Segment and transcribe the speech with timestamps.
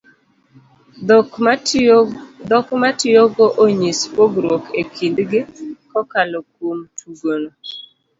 [2.49, 5.39] dhok magitiyogo onyis pogruok e kindgi
[5.91, 7.51] kokalo kuom tugo no